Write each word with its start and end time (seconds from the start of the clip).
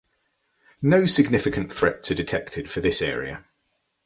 No 0.81 1.05
significant 1.05 1.71
threats 1.71 2.09
are 2.09 2.15
detected 2.15 2.67
for 2.67 2.81
this 2.81 3.03
area. 3.03 3.45